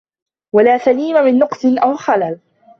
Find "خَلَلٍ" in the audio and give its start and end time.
1.95-2.39